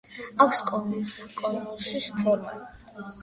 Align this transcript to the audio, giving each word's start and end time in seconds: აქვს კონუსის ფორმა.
აქვს 0.45 0.61
კონუსის 0.69 2.09
ფორმა. 2.21 2.57